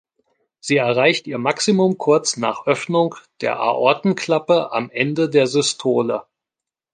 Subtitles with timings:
[0.61, 6.23] Sie erreicht ihr Maximum kurz nach Öffnung der Aortenklappe am Ende der Systole.